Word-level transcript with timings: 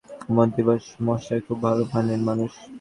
মন্ত্রী 0.35 0.61
মশাই 1.05 1.41
খুব 1.45 1.57
ভালো 1.65 1.83
মনের 1.91 2.21
মানুষ। 2.27 2.51